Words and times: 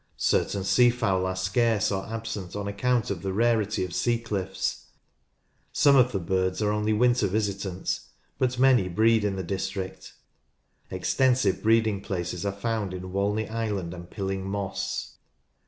Certain 0.17 0.63
sea 0.63 0.89
fowl 0.89 1.27
are 1.27 1.35
scarce 1.35 1.91
or 1.91 2.07
absent 2.07 2.55
on 2.55 2.67
account 2.67 3.11
of 3.11 3.21
the 3.21 3.31
rarity 3.31 3.85
of 3.85 3.93
sea 3.93 4.17
cliffs. 4.17 4.87
Some 5.71 5.95
of 5.95 6.11
the 6.11 6.17
birds 6.17 6.59
are 6.59 6.71
only 6.71 6.91
winter 6.91 7.27
visitants, 7.27 8.07
but 8.39 8.57
many 8.57 8.87
breed 8.87 9.23
in 9.23 9.35
the 9.35 9.43
district. 9.43 10.13
Extensive 10.89 11.61
breeding 11.61 12.01
places 12.01 12.47
are 12.47 12.51
found 12.51 12.95
in 12.95 13.11
Walney 13.11 13.47
Island 13.47 13.93
and 13.93 14.09
Pilling 14.09 14.43
Moss. 14.43 15.17